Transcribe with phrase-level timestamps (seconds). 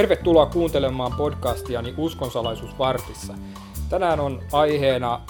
[0.00, 3.34] Tervetuloa kuuntelemaan podcastiani Uskonsalaisuus vartissa.
[3.90, 5.20] Tänään on aiheena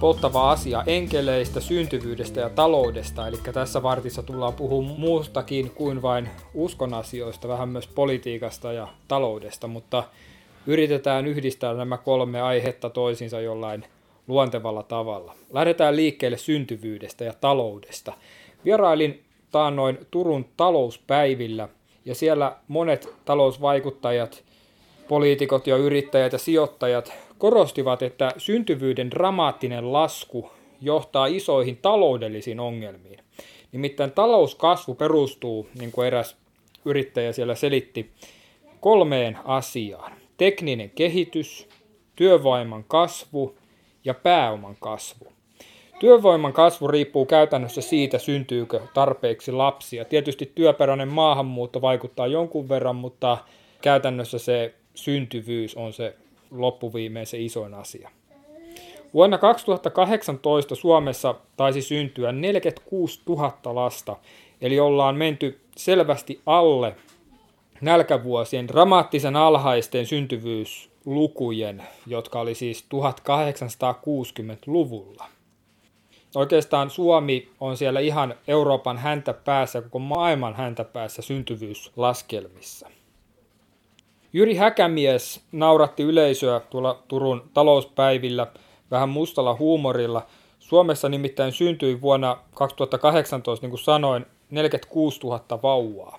[0.00, 3.28] polttava asia enkeleistä, syntyvyydestä ja taloudesta.
[3.28, 9.66] Eli tässä vartissa tullaan puhumaan muustakin kuin vain uskon asioista, vähän myös politiikasta ja taloudesta,
[9.66, 10.04] mutta
[10.66, 13.84] yritetään yhdistää nämä kolme aihetta toisiinsa jollain
[14.26, 15.34] luontevalla tavalla.
[15.52, 18.12] Lähdetään liikkeelle syntyvyydestä ja taloudesta.
[18.64, 21.68] Vierailin taannoin Turun talouspäivillä
[22.04, 24.44] ja siellä monet talousvaikuttajat,
[25.08, 33.18] poliitikot ja yrittäjät ja sijoittajat korostivat, että syntyvyyden dramaattinen lasku johtaa isoihin taloudellisiin ongelmiin.
[33.72, 36.36] Nimittäin talouskasvu perustuu, niin kuin eräs
[36.84, 38.10] yrittäjä siellä selitti,
[38.80, 40.12] kolmeen asiaan.
[40.36, 41.68] Tekninen kehitys,
[42.16, 43.56] työvoiman kasvu
[44.04, 45.37] ja pääoman kasvu.
[45.98, 50.04] Työvoiman kasvu riippuu käytännössä siitä, syntyykö tarpeeksi lapsia.
[50.04, 53.38] Tietysti työperäinen maahanmuutto vaikuttaa jonkun verran, mutta
[53.80, 56.16] käytännössä se syntyvyys on se
[56.50, 58.10] loppuviimein se isoin asia.
[59.14, 64.16] Vuonna 2018 Suomessa taisi syntyä 46 000 lasta,
[64.60, 66.94] eli ollaan menty selvästi alle
[67.80, 75.37] nälkävuosien dramaattisen alhaisten syntyvyyslukujen, jotka oli siis 1860-luvulla.
[76.38, 82.88] Oikeastaan Suomi on siellä ihan Euroopan häntä päässä, koko maailman häntä päässä syntyvyyslaskelmissa.
[84.32, 88.46] Jyri Häkämies nauratti yleisöä tuolla Turun talouspäivillä
[88.90, 90.26] vähän mustalla huumorilla.
[90.58, 96.18] Suomessa nimittäin syntyi vuonna 2018, niin kuin sanoin, 46 000 vauvaa.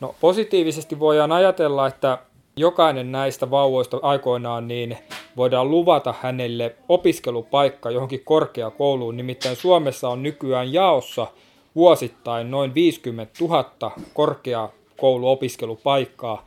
[0.00, 2.18] No positiivisesti voidaan ajatella, että
[2.56, 4.98] jokainen näistä vauvoista aikoinaan niin
[5.36, 9.16] voidaan luvata hänelle opiskelupaikka johonkin korkeakouluun.
[9.16, 11.26] Nimittäin Suomessa on nykyään jaossa
[11.74, 16.46] vuosittain noin 50 000 korkeakouluopiskelupaikkaa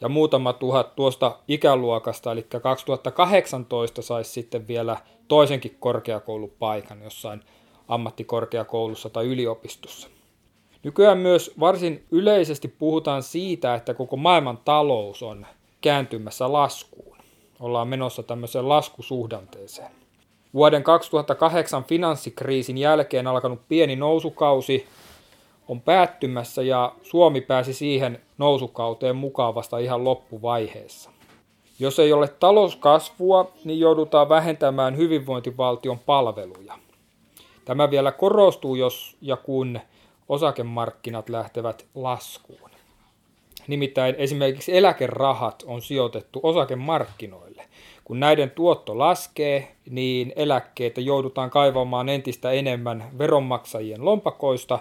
[0.00, 4.96] ja muutama tuhat tuosta ikäluokasta, eli 2018 saisi sitten vielä
[5.28, 7.40] toisenkin korkeakoulupaikan jossain
[7.88, 10.08] ammattikorkeakoulussa tai yliopistossa.
[10.82, 15.46] Nykyään myös varsin yleisesti puhutaan siitä, että koko maailman talous on
[15.80, 17.16] kääntymässä laskuun.
[17.60, 19.90] Ollaan menossa tämmöiseen laskusuhdanteeseen.
[20.54, 24.86] Vuoden 2008 finanssikriisin jälkeen alkanut pieni nousukausi
[25.68, 31.10] on päättymässä ja Suomi pääsi siihen nousukauteen mukaan vasta ihan loppuvaiheessa.
[31.78, 36.78] Jos ei ole talouskasvua, niin joudutaan vähentämään hyvinvointivaltion palveluja.
[37.64, 39.80] Tämä vielä korostuu, jos ja kun
[40.28, 42.70] osakemarkkinat lähtevät laskuun.
[43.66, 47.64] Nimittäin esimerkiksi eläkerahat on sijoitettu osakemarkkinoille.
[48.04, 54.78] Kun näiden tuotto laskee, niin eläkkeitä joudutaan kaivamaan entistä enemmän veronmaksajien lompakoista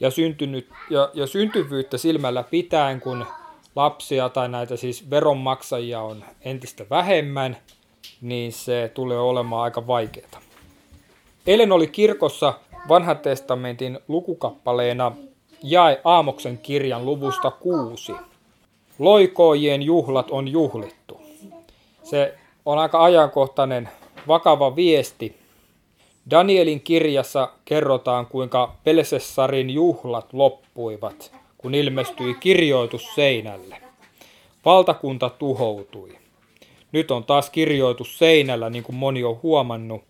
[0.00, 3.26] ja, syntynyt, ja, ja syntyvyyttä silmällä pitäen, kun
[3.76, 7.56] lapsia tai näitä siis veronmaksajia on entistä vähemmän,
[8.20, 10.40] niin se tulee olemaan aika vaikeaa.
[11.46, 12.54] Eilen oli kirkossa
[12.88, 15.12] vanhan testamentin lukukappaleena
[15.62, 18.12] jae Aamoksen kirjan luvusta kuusi.
[18.98, 21.20] Loikoojien juhlat on juhlittu.
[22.02, 22.34] Se
[22.64, 23.88] on aika ajankohtainen,
[24.28, 25.36] vakava viesti.
[26.30, 33.76] Danielin kirjassa kerrotaan, kuinka Pelsessarin juhlat loppuivat, kun ilmestyi kirjoitus seinälle.
[34.64, 36.18] Valtakunta tuhoutui.
[36.92, 40.02] Nyt on taas kirjoitus seinällä, niin kuin moni on huomannut,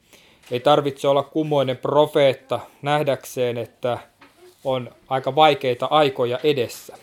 [0.50, 3.98] ei tarvitse olla kumoinen profeetta nähdäkseen, että
[4.64, 6.96] on aika vaikeita aikoja edessä.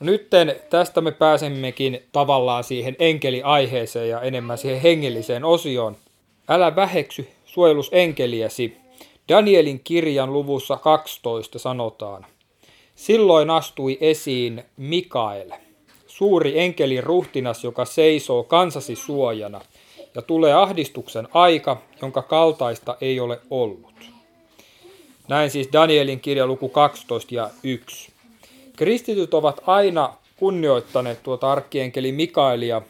[0.00, 5.96] No nytten tästä me pääsemmekin tavallaan siihen enkeliaiheeseen ja enemmän siihen hengelliseen osioon.
[6.48, 8.76] Älä väheksy suojelusenkeliäsi.
[9.28, 12.26] Danielin kirjan luvussa 12 sanotaan.
[12.94, 15.50] Silloin astui esiin Mikael,
[16.06, 19.60] suuri enkelin ruhtinas, joka seisoo kansasi suojana–
[20.14, 24.10] ja tulee ahdistuksen aika, jonka kaltaista ei ole ollut.
[25.28, 28.12] Näin siis Danielin kirja luku 12 ja 1.
[28.76, 32.82] Kristityt ovat aina kunnioittaneet tuota arkkienkeli Mikaelia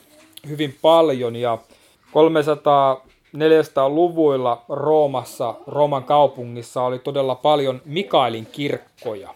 [0.49, 1.59] hyvin paljon ja
[2.07, 9.35] 300-400-luvuilla Roomassa, Rooman kaupungissa oli todella paljon Mikaelin kirkkoja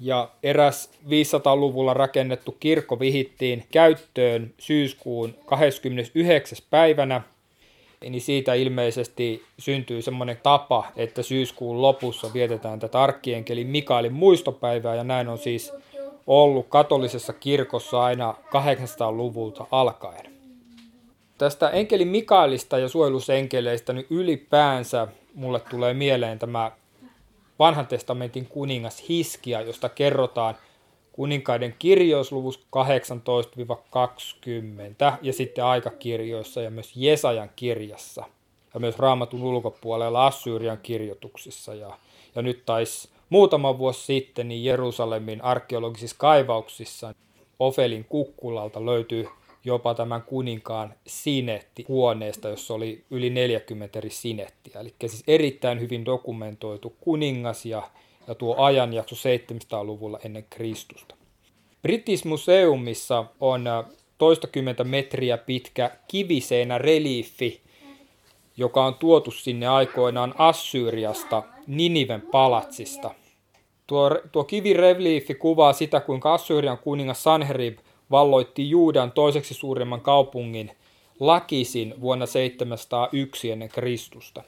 [0.00, 6.58] ja eräs 500-luvulla rakennettu kirkko vihittiin käyttöön syyskuun 29.
[6.70, 7.22] päivänä,
[8.00, 15.04] niin siitä ilmeisesti syntyy semmoinen tapa, että syyskuun lopussa vietetään tätä arkkienkeli Mikaelin muistopäivää, ja
[15.04, 15.72] näin on siis
[16.26, 20.30] ollut katolisessa kirkossa aina 800-luvulta alkaen.
[21.38, 26.72] Tästä enkeli Mikaelista ja suojelusenkeleistä niin ylipäänsä mulle tulee mieleen tämä
[27.60, 30.54] vanhan testamentin kuningas Hiskia, josta kerrotaan,
[31.12, 32.60] kuninkaiden kirjoisluvus 18-20
[35.22, 38.24] ja sitten aikakirjoissa ja myös Jesajan kirjassa
[38.74, 41.74] ja myös raamatun ulkopuolella Assyrian kirjoituksissa.
[41.74, 41.98] Ja,
[42.34, 47.14] ja nyt taisi muutama vuosi sitten niin Jerusalemin arkeologisissa kaivauksissa
[47.58, 49.28] Ofelin kukkulalta löytyy
[49.64, 54.80] jopa tämän kuninkaan sinetti huoneesta, jossa oli yli 40 eri sinettiä.
[54.80, 57.82] Eli siis erittäin hyvin dokumentoitu kuningas ja,
[58.28, 61.14] ja tuo ajanjakso 700-luvulla ennen Kristusta.
[61.82, 63.84] British Museumissa on äh,
[64.18, 67.60] toistakymmentä metriä pitkä kiviseinä reliifi,
[68.56, 73.14] joka on tuotu sinne aikoinaan Assyriasta Niniven palatsista.
[73.86, 77.78] Tuo, tuo kivireliifi kuvaa sitä, kuinka Assyrian kuningas Sanherib
[78.10, 80.70] valloitti Juudan toiseksi suurimman kaupungin
[81.20, 84.42] Lakisin vuonna 701 ennen Kristusta.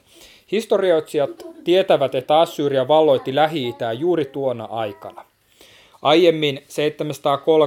[0.51, 1.29] Historioitsijat
[1.63, 5.25] tietävät, että Assyria valloitti lähi juuri tuona aikana.
[6.01, 6.61] Aiemmin 730-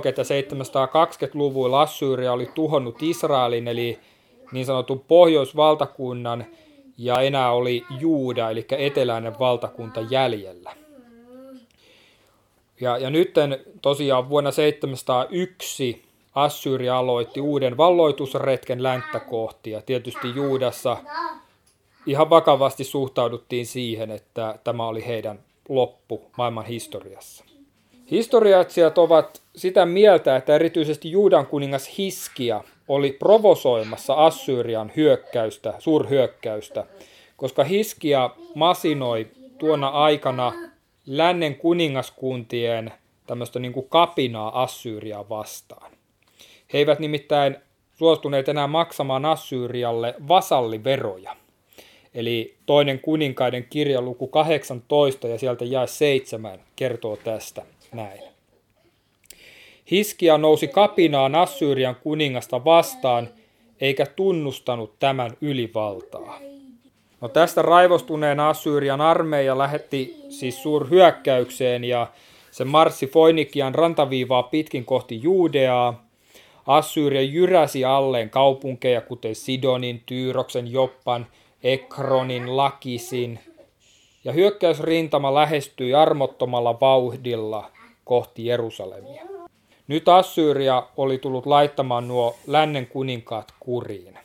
[0.04, 3.98] ja 720-luvuilla Assyria oli tuhonnut Israelin eli
[4.52, 6.46] niin sanotun pohjoisvaltakunnan
[6.98, 10.85] ja enää oli Juuda eli eteläinen valtakunta jäljellä.
[12.80, 13.34] Ja, ja nyt
[13.82, 16.02] tosiaan vuonna 701
[16.34, 20.96] Assyria aloitti uuden valloitusretken länttä kohti ja tietysti Juudassa
[22.06, 25.38] ihan vakavasti suhtauduttiin siihen, että tämä oli heidän
[25.68, 27.44] loppu maailman historiassa.
[28.10, 36.84] Historiatsijat ovat sitä mieltä, että erityisesti Juudan kuningas Hiskia oli provosoimassa Assyrian hyökkäystä, suurhyökkäystä,
[37.36, 39.26] koska Hiskia masinoi
[39.58, 40.52] tuona aikana
[41.06, 42.92] lännen kuningaskuntien
[43.26, 45.92] tämmöistä niin kuin kapinaa Assyriaa vastaan.
[46.72, 47.56] He eivät nimittäin
[47.98, 51.36] suostuneet enää maksamaan Assyrialle vasalliveroja.
[52.14, 57.62] Eli toinen kuninkaiden kirja luku 18 ja sieltä jae 7 kertoo tästä
[57.92, 58.20] näin.
[59.90, 63.28] Hiskia nousi kapinaan Assyrian kuningasta vastaan,
[63.80, 66.40] eikä tunnustanut tämän ylivaltaa.
[67.20, 72.06] No tästä raivostuneen Assyrian armeija lähetti siis suurhyökkäykseen ja
[72.50, 76.04] se marssi Foinikian rantaviivaa pitkin kohti Juudeaa.
[76.66, 81.26] Assyria jyräsi alleen kaupunkeja kuten Sidonin, Tyyroksen, Joppan,
[81.62, 83.38] Ekronin, Lakisin.
[84.24, 87.70] Ja hyökkäysrintama lähestyi armottomalla vauhdilla
[88.04, 89.22] kohti Jerusalemia.
[89.88, 94.18] Nyt Assyria oli tullut laittamaan nuo lännen kuninkaat kuriin.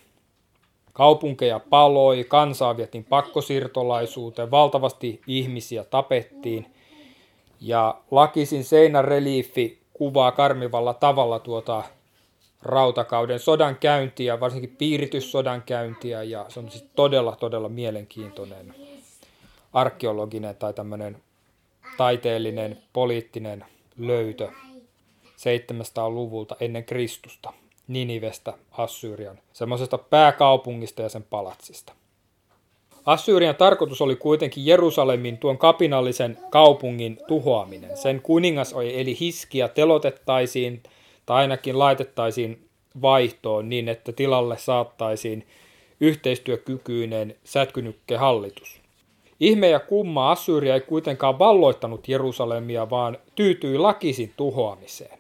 [0.94, 6.66] Kaupunkeja paloi, kansaa vietiin pakkosiirtolaisuuteen, valtavasti ihmisiä tapettiin.
[7.62, 11.84] Ja Lakisin seinäreliifi kuvaa karmivalla tavalla tuota
[12.62, 18.76] rautakauden sodan käyntiä, varsinkin piirityssodan käyntiä, ja se on siis todella, todella mielenkiintoinen
[19.74, 21.18] arkeologinen tai tämmöinen
[21.98, 23.66] taiteellinen, poliittinen
[23.98, 24.50] löytö
[25.26, 27.54] 700-luvulta ennen Kristusta.
[27.88, 31.94] Ninivestä, Assyrian, semmoisesta pääkaupungista ja sen palatsista.
[33.06, 37.98] Assyrian tarkoitus oli kuitenkin Jerusalemin tuon kapinallisen kaupungin tuhoaminen.
[37.98, 40.84] Sen kuningas eli Hiskia telotettaisiin
[41.26, 42.68] tai ainakin laitettaisiin
[43.02, 45.48] vaihtoon niin, että tilalle saattaisiin
[46.00, 48.82] yhteistyökykyinen sätkynykkehallitus.
[49.40, 55.20] Ihme ja kumma Assyria ei kuitenkaan valloittanut Jerusalemia, vaan tyytyi lakisin tuhoamiseen.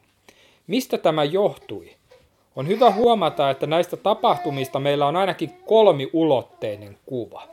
[0.67, 1.95] Mistä tämä johtui?
[2.55, 7.43] On hyvä huomata, että näistä tapahtumista meillä on ainakin kolmiulotteinen kuva.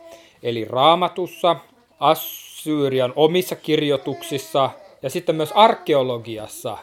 [0.43, 1.57] Eli raamatussa,
[2.00, 4.71] Assyrian omissa kirjoituksissa
[5.02, 6.78] ja sitten myös arkeologiassa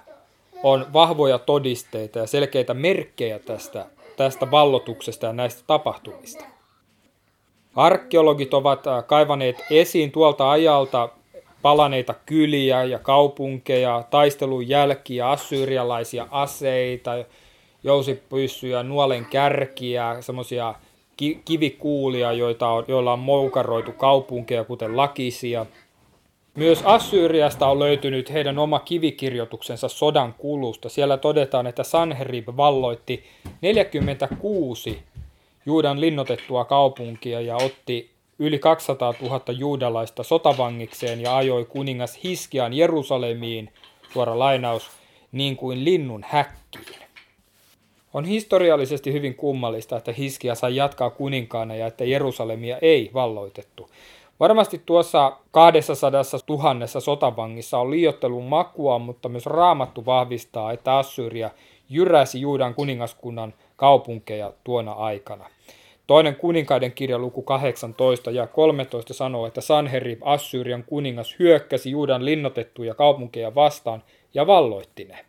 [0.64, 3.86] on vahvoja todisteita ja selkeitä merkkejä tästä,
[4.18, 6.46] tästä vallotuksesta ja näistä tapahtumista.
[7.76, 11.10] Arkeologit ovat äh, kaivaneet esiin tuolta ajalta
[11.62, 17.12] palaneita kyliä ja kaupunkeja, taistelun jälkiä, assyrialaisia aseita,
[17.86, 20.76] jousipyssyjä, nuolen kärkiä, semmoisia
[21.46, 25.66] kivikuulia, joita on, joilla on moukaroitu kaupunkeja, kuten Lakisia.
[26.56, 30.90] Myös Assyriasta on löytynyt heidän oma kivikirjoituksensa sodan kulusta.
[30.90, 33.24] Siellä todetaan, että Sanherib valloitti
[33.62, 35.00] 46
[35.66, 43.74] Juudan linnotettua kaupunkia ja otti yli 200 000 juudalaista sotavangikseen ja ajoi kuningas Hiskian Jerusalemiin,
[44.14, 44.90] suora lainaus,
[45.32, 47.05] niin kuin linnun häkkiin.
[48.16, 53.90] On historiallisesti hyvin kummallista, että Hiskia sai jatkaa kuninkaana ja että Jerusalemia ei valloitettu.
[54.40, 56.12] Varmasti tuossa 200
[56.50, 61.50] 000 sotavangissa on liiottelun makua, mutta myös raamattu vahvistaa, että Assyria
[61.90, 65.46] jyräsi Juudan kuningaskunnan kaupunkeja tuona aikana.
[66.08, 72.94] Toinen kuninkaiden kirja luku 18 ja 13 sanoo, että Sanherib, Assyrian kuningas, hyökkäsi Juudan linnotettuja
[72.94, 74.04] kaupunkeja vastaan
[74.34, 75.26] ja valloitti ne.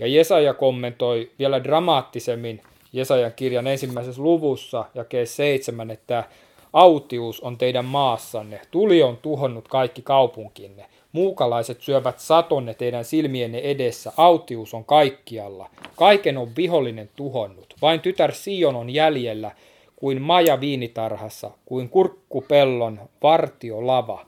[0.00, 2.60] Ja Jesaja kommentoi vielä dramaattisemmin
[2.92, 6.24] Jesajan kirjan ensimmäisessä luvussa ja 7, että
[6.72, 14.12] autius on teidän maassanne, tuli on tuhonnut kaikki kaupunkinne, muukalaiset syövät satonne teidän silmienne edessä,
[14.16, 19.50] autius on kaikkialla, kaiken on vihollinen tuhonnut, vain tytär Sion on jäljellä,
[19.96, 24.26] kuin maja viinitarhassa, kuin kurkkupellon vartiolava,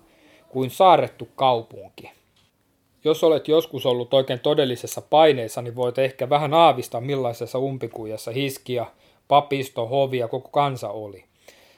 [0.48, 2.10] kuin saarrettu kaupunki.
[3.04, 8.86] Jos olet joskus ollut oikein todellisessa paineessa, niin voit ehkä vähän aavistaa millaisessa umpikujassa hiskia,
[9.28, 11.24] papisto, hovi ja koko kansa oli.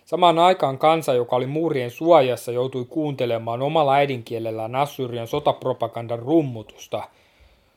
[0.05, 7.03] Samaan aikaan kansa, joka oli muurien suojassa, joutui kuuntelemaan omalla äidinkielellään Assyrian sotapropagandan rummutusta.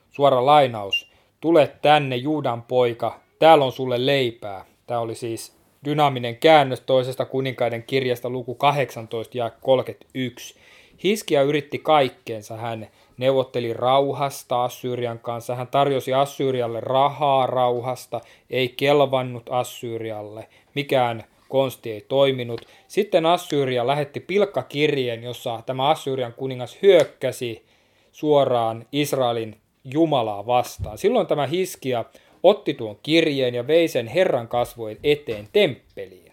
[0.10, 1.12] Suora lainaus.
[1.42, 4.66] Tule tänne, Juudan poika, täällä on sulle leipää.
[4.88, 10.56] Tämä oli siis dynaaminen käännös toisesta kuninkaiden kirjasta luku 18 ja 31.
[11.04, 12.58] Hiskia yritti kaikkeensa.
[12.58, 12.88] Hän
[13.18, 15.56] neuvotteli rauhasta Assyrian kanssa.
[15.56, 20.48] Hän tarjosi Assyrialle rahaa rauhasta, ei kelvannut Assyrialle.
[20.76, 22.62] Mikään konsti ei toiminut.
[22.88, 27.66] Sitten Assyria lähetti pilkkakirjeen, jossa tämä Assyrian kuningas hyökkäsi
[28.12, 30.98] suoraan Israelin Jumalaa vastaan.
[30.98, 32.06] Silloin tämä Hiskia
[32.44, 36.32] otti tuon kirjeen ja vei sen Herran kasvojen eteen temppeliin.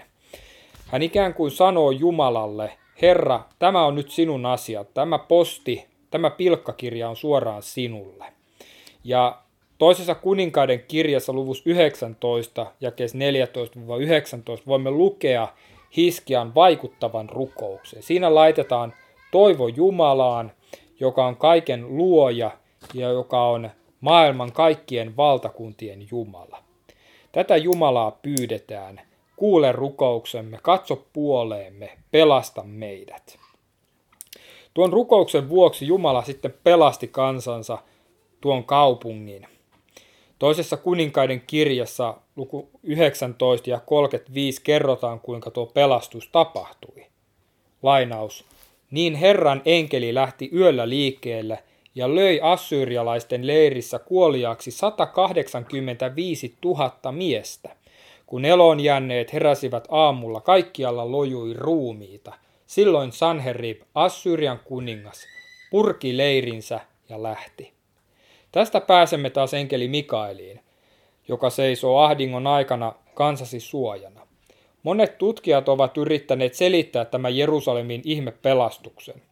[0.86, 7.08] Hän ikään kuin sanoo Jumalalle, Herra, tämä on nyt sinun asia, tämä posti, tämä pilkkakirja
[7.08, 8.24] on suoraan sinulle.
[9.04, 9.38] Ja
[9.78, 13.18] toisessa kuninkaiden kirjassa luvus 19, jakees 14-19
[14.66, 15.48] voimme lukea
[15.96, 18.02] Hiskian vaikuttavan rukouksen.
[18.02, 18.94] Siinä laitetaan
[19.32, 20.52] toivo Jumalaan,
[21.00, 22.50] joka on kaiken luoja
[22.94, 23.70] ja joka on
[24.00, 26.58] maailman kaikkien valtakuntien Jumala.
[27.32, 29.00] Tätä Jumalaa pyydetään,
[29.36, 33.38] kuule rukouksemme, katso puoleemme, pelasta meidät.
[34.74, 37.78] Tuon rukouksen vuoksi Jumala sitten pelasti kansansa
[38.40, 39.46] tuon kaupungin.
[40.38, 47.06] Toisessa kuninkaiden kirjassa luku 19 ja 35 kerrotaan, kuinka tuo pelastus tapahtui.
[47.82, 48.44] Lainaus.
[48.90, 51.58] Niin Herran enkeli lähti yöllä liikkeelle–
[51.94, 57.76] ja löi assyrialaisten leirissä kuoliaksi 185 000 miestä.
[58.34, 62.32] Kun eloon jänneet heräsivät aamulla, kaikkialla lojui ruumiita.
[62.66, 65.26] Silloin Sanherib, Assyrian kuningas,
[65.70, 67.72] purki leirinsä ja lähti.
[68.52, 70.60] Tästä pääsemme taas enkeli Mikaeliin,
[71.28, 74.26] joka seisoo ahdingon aikana kansasi suojana.
[74.82, 79.22] Monet tutkijat ovat yrittäneet selittää tämän Jerusalemin ihmepelastuksen.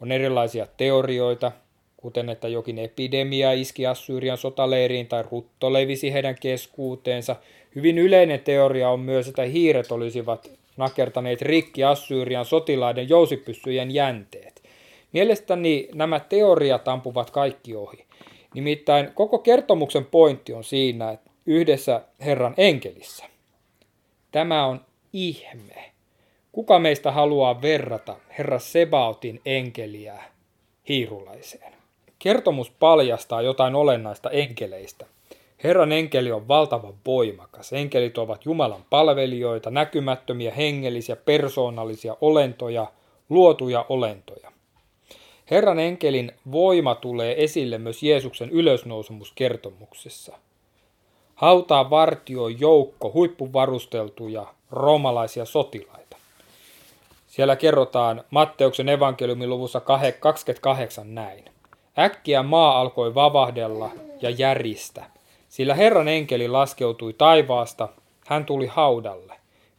[0.00, 1.52] On erilaisia teorioita,
[2.04, 7.36] kuten että jokin epidemia iski Assyrian sotaleiriin tai rutto levisi heidän keskuuteensa.
[7.74, 14.62] Hyvin yleinen teoria on myös, että hiiret olisivat nakertaneet rikki Assyrian sotilaiden jousipyssyjen jänteet.
[15.12, 18.04] Mielestäni nämä teoriat ampuvat kaikki ohi.
[18.54, 23.24] Nimittäin koko kertomuksen pointti on siinä, että yhdessä Herran enkelissä.
[24.32, 24.80] Tämä on
[25.12, 25.92] ihme.
[26.52, 30.22] Kuka meistä haluaa verrata Herra Sebaotin enkeliä
[30.88, 31.73] hiirulaiseen?
[32.24, 35.06] Kertomus paljastaa jotain olennaista enkeleistä.
[35.64, 37.72] Herran enkeli on valtavan voimakas.
[37.72, 42.86] Enkelit ovat Jumalan palvelijoita, näkymättömiä hengellisiä, persoonallisia olentoja,
[43.28, 44.52] luotuja olentoja.
[45.50, 50.38] Herran enkelin voima tulee esille myös Jeesuksen ylösnousemuskertomuksessa.
[51.34, 56.16] Hautaa vartioi joukko huippuvarusteltuja roomalaisia sotilaita.
[57.26, 61.53] Siellä kerrotaan Matteuksen evankeliumin luvussa 28 näin.
[61.98, 63.90] Äkkiä maa alkoi vavahdella
[64.22, 65.04] ja järistä,
[65.48, 67.88] sillä Herran enkeli laskeutui taivaasta,
[68.26, 69.34] hän tuli haudalle,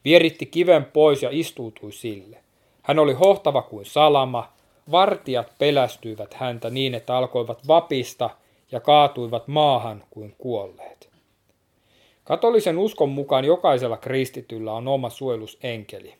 [0.05, 2.38] vieritti kiven pois ja istuutui sille.
[2.81, 4.53] Hän oli hohtava kuin salama,
[4.91, 8.29] vartijat pelästyivät häntä niin, että alkoivat vapista
[8.72, 11.10] ja kaatuivat maahan kuin kuolleet.
[12.24, 16.15] Katolisen uskon mukaan jokaisella kristityllä on oma suojelusenkeli.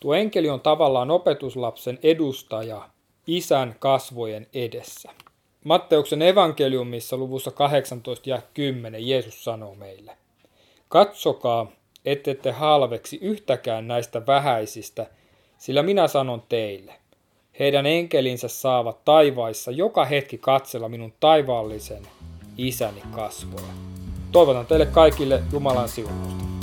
[0.00, 2.82] Tuo enkeli on tavallaan opetuslapsen edustaja
[3.26, 5.10] isän kasvojen edessä.
[5.64, 10.16] Matteuksen evankeliumissa luvussa 18 ja 10 Jeesus sanoo meille,
[10.92, 11.66] Katsokaa,
[12.04, 15.06] ettette halveksi yhtäkään näistä vähäisistä,
[15.58, 16.94] sillä minä sanon teille,
[17.58, 22.02] heidän enkelinsä saavat taivaissa joka hetki katsella minun taivaallisen
[22.58, 23.72] isäni kasvoja.
[24.32, 26.61] Toivotan teille kaikille Jumalan siunusta.